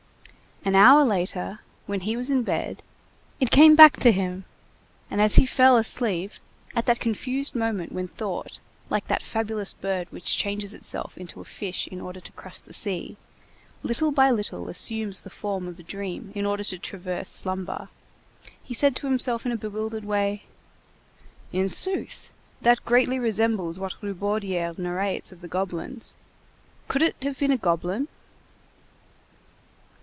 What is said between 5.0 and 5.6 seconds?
and as he